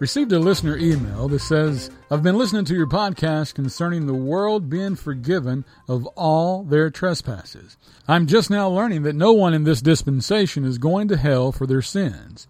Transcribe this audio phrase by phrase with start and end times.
[0.00, 4.68] Received a listener email that says, I've been listening to your podcast concerning the world
[4.68, 7.76] being forgiven of all their trespasses.
[8.08, 11.64] I'm just now learning that no one in this dispensation is going to hell for
[11.64, 12.48] their sins.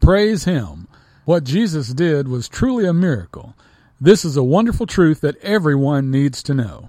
[0.00, 0.88] Praise Him.
[1.26, 3.54] What Jesus did was truly a miracle.
[4.00, 6.88] This is a wonderful truth that everyone needs to know.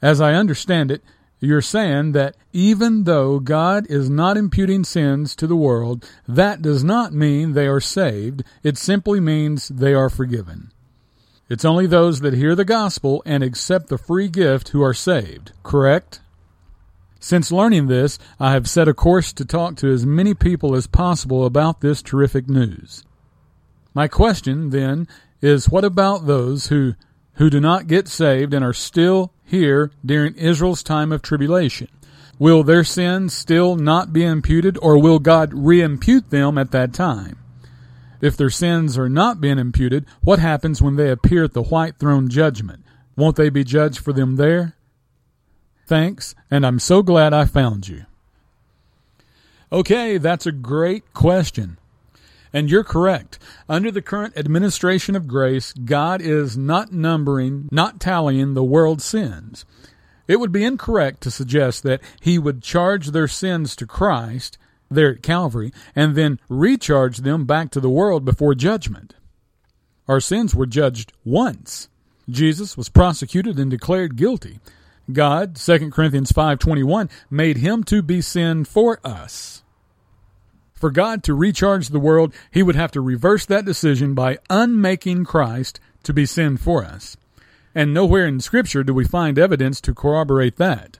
[0.00, 1.02] As I understand it,
[1.40, 6.84] you're saying that even though God is not imputing sins to the world, that does
[6.84, 8.44] not mean they are saved.
[8.62, 10.70] It simply means they are forgiven.
[11.48, 15.52] It's only those that hear the gospel and accept the free gift who are saved,
[15.62, 16.20] correct?
[17.18, 20.86] Since learning this, I have set a course to talk to as many people as
[20.86, 23.04] possible about this terrific news.
[23.94, 25.08] My question, then,
[25.42, 26.94] is what about those who,
[27.34, 31.88] who do not get saved and are still here during Israel's time of tribulation?
[32.38, 37.36] Will their sins still not be imputed, or will God re-impute them at that time?
[38.20, 41.98] If their sins are not being imputed, what happens when they appear at the white
[41.98, 42.84] throne judgment?
[43.16, 44.74] Won't they be judged for them there?
[45.86, 48.06] Thanks, and I'm so glad I found you.
[49.72, 51.78] Okay, that's a great question.
[52.52, 53.38] And you're correct.
[53.68, 59.64] Under the current administration of grace, God is not numbering, not tallying the world's sins.
[60.26, 64.58] It would be incorrect to suggest that He would charge their sins to Christ
[64.90, 69.14] there at Calvary and then recharge them back to the world before judgment.
[70.08, 71.88] Our sins were judged once.
[72.28, 74.58] Jesus was prosecuted and declared guilty.
[75.12, 79.62] God, 2 Corinthians 5:21, made him to be sin for us.
[80.80, 85.24] For God to recharge the world, he would have to reverse that decision by unmaking
[85.24, 87.18] Christ to be sin for us.
[87.74, 90.98] And nowhere in Scripture do we find evidence to corroborate that.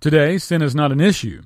[0.00, 1.42] Today, sin is not an issue.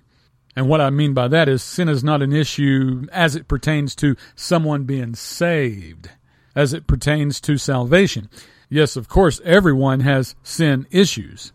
[0.57, 3.95] And what I mean by that is sin is not an issue as it pertains
[3.97, 6.11] to someone being saved,
[6.57, 8.31] as it pertains to salvation.
[8.71, 11.53] Yes, of course, everyone has sin issues.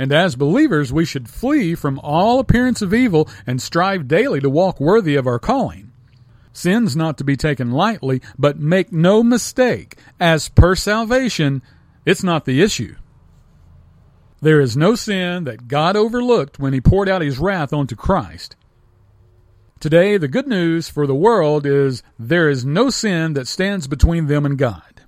[0.00, 4.48] And as believers, we should flee from all appearance of evil and strive daily to
[4.48, 5.92] walk worthy of our calling.
[6.54, 11.60] Sin's not to be taken lightly, but make no mistake, as per salvation,
[12.06, 12.94] it's not the issue.
[14.40, 18.56] There is no sin that God overlooked when he poured out his wrath onto Christ.
[19.80, 24.28] Today, the good news for the world is there is no sin that stands between
[24.28, 25.02] them and God.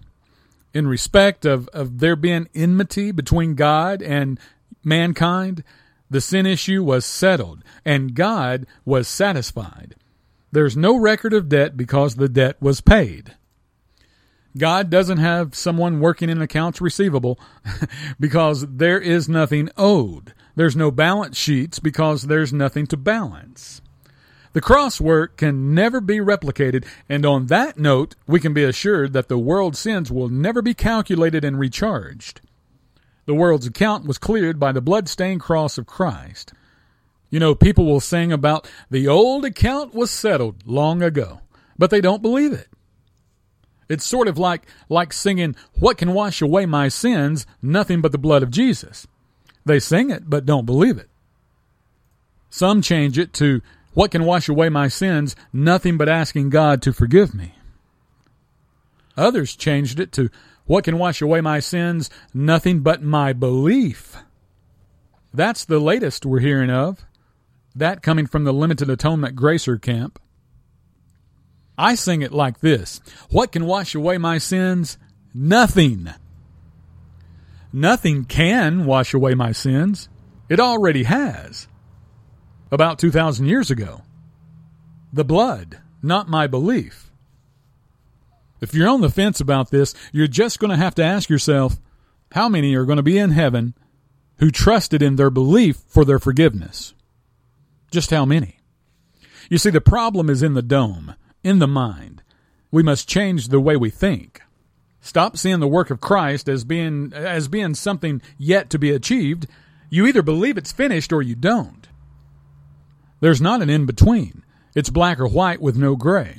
[0.74, 4.38] In respect of, of there being enmity between God and
[4.84, 5.62] mankind,
[6.10, 9.94] the sin issue was settled, and God was satisfied.
[10.50, 13.34] There's no record of debt because the debt was paid.
[14.56, 17.40] God doesn't have someone working in accounts receivable
[18.20, 20.34] because there is nothing owed.
[20.54, 23.80] There's no balance sheets because there's nothing to balance.
[24.52, 29.14] The cross work can never be replicated, and on that note, we can be assured
[29.14, 32.42] that the world's sins will never be calculated and recharged.
[33.26, 36.52] The world's account was cleared by the blood-stained cross of Christ.
[37.30, 41.40] You know, people will sing about the old account was settled long ago,
[41.78, 42.68] but they don't believe it.
[43.88, 47.46] It's sort of like like singing what can wash away my sins?
[47.60, 49.06] Nothing but the blood of Jesus.
[49.64, 51.08] They sing it but don't believe it.
[52.50, 53.60] Some change it to
[53.94, 55.36] what can wash away my sins?
[55.52, 57.54] Nothing but asking God to forgive me.
[59.16, 60.30] Others changed it to
[60.72, 62.08] what can wash away my sins?
[62.32, 64.16] Nothing but my belief.
[65.34, 67.04] That's the latest we're hearing of.
[67.74, 70.18] That coming from the Limited Atonement Gracer camp.
[71.76, 74.96] I sing it like this What can wash away my sins?
[75.34, 76.08] Nothing.
[77.70, 80.08] Nothing can wash away my sins.
[80.48, 81.68] It already has.
[82.70, 84.00] About 2,000 years ago.
[85.12, 87.11] The blood, not my belief.
[88.62, 91.80] If you're on the fence about this, you're just going to have to ask yourself
[92.30, 93.74] how many are going to be in heaven
[94.38, 96.94] who trusted in their belief for their forgiveness?
[97.90, 98.60] Just how many?
[99.50, 102.22] You see, the problem is in the dome, in the mind.
[102.70, 104.40] We must change the way we think.
[105.00, 109.48] Stop seeing the work of Christ as being as being something yet to be achieved.
[109.90, 111.88] You either believe it's finished or you don't.
[113.18, 114.44] There's not an in between.
[114.76, 116.38] It's black or white with no gray.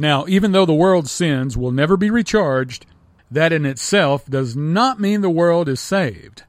[0.00, 2.86] Now, even though the world's sins will never be recharged,
[3.30, 6.44] that in itself does not mean the world is saved.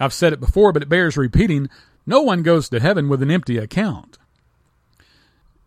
[0.00, 1.68] I've said it before, but it bears repeating.
[2.06, 4.16] No one goes to heaven with an empty account.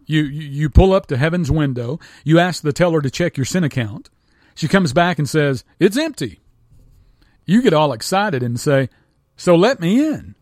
[0.08, 3.64] You, you pull up to heaven's window, you ask the teller to check your sin
[3.64, 4.10] account.
[4.56, 6.40] She comes back and says, It's empty.
[7.46, 8.90] You get all excited and say,
[9.38, 10.34] So let me in.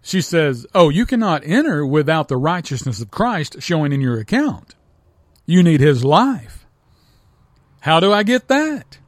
[0.00, 4.76] She says, Oh, you cannot enter without the righteousness of Christ showing in your account.
[5.46, 6.66] You need his life.
[7.80, 8.98] How do I get that?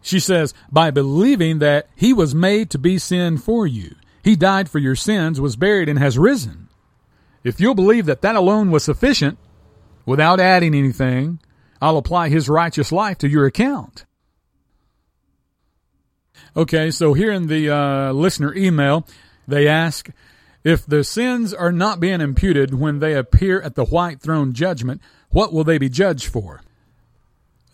[0.00, 3.94] She says, by believing that he was made to be sin for you.
[4.24, 6.68] He died for your sins, was buried, and has risen.
[7.44, 9.38] If you'll believe that that alone was sufficient,
[10.04, 11.40] without adding anything,
[11.80, 14.04] I'll apply his righteous life to your account.
[16.56, 19.06] Okay, so here in the uh, listener email,
[19.48, 20.10] they ask
[20.64, 25.00] if the sins are not being imputed when they appear at the white throne judgment,
[25.32, 26.62] what will they be judged for?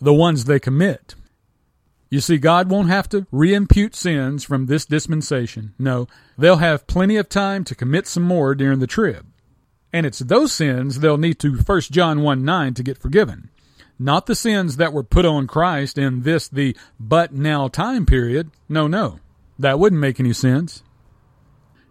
[0.01, 1.15] The ones they commit.
[2.09, 5.75] You see, God won't have to reimpute sins from this dispensation.
[5.77, 6.07] No,
[6.37, 9.27] they'll have plenty of time to commit some more during the trib.
[9.93, 13.49] And it's those sins they'll need to 1 John 1 9 to get forgiven.
[13.99, 18.49] Not the sins that were put on Christ in this, the but now time period.
[18.67, 19.19] No, no.
[19.59, 20.83] That wouldn't make any sense.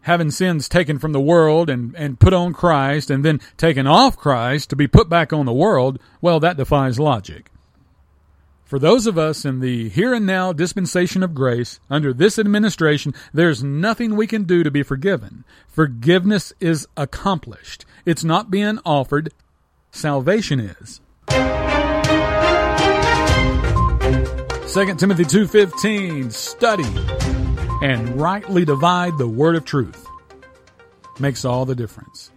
[0.03, 4.17] Having sins taken from the world and, and put on Christ and then taken off
[4.17, 7.51] Christ to be put back on the world, well, that defies logic.
[8.65, 13.15] For those of us in the here and now dispensation of grace, under this administration,
[13.33, 15.45] there's nothing we can do to be forgiven.
[15.67, 17.87] Forgiveness is accomplished.
[18.05, 19.33] It's not being offered.
[19.91, 21.01] Salvation is.
[24.69, 27.38] 2 Timothy 2:15 Study
[27.81, 30.07] and rightly divide the word of truth.
[31.19, 32.31] Makes all the difference.